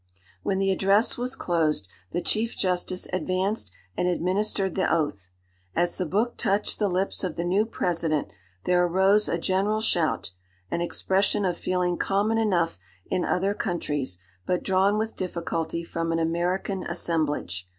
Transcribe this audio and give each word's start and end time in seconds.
"When 0.41 0.57
the 0.57 0.71
address 0.71 1.15
was 1.15 1.35
closed, 1.35 1.87
the 2.09 2.23
Chief 2.23 2.57
Justice 2.57 3.05
advanced 3.13 3.71
and 3.95 4.07
administered 4.07 4.73
the 4.73 4.91
oath. 4.91 5.29
As 5.75 5.95
the 5.99 6.07
book 6.07 6.37
touched 6.37 6.79
the 6.79 6.89
lips 6.89 7.23
of 7.23 7.35
the 7.35 7.43
new 7.43 7.67
President, 7.67 8.29
there 8.65 8.83
arose 8.83 9.29
a 9.29 9.37
general 9.37 9.79
shout, 9.79 10.31
an 10.71 10.81
expression 10.81 11.45
of 11.45 11.55
feeling 11.55 11.97
common 11.97 12.39
enough 12.39 12.79
in 13.11 13.23
other 13.23 13.53
countries, 13.53 14.17
but 14.47 14.63
drawn 14.63 14.97
with 14.97 15.15
difficulty 15.15 15.83
from 15.83 16.11
an 16.11 16.17
American 16.17 16.81
assemblage. 16.81 17.69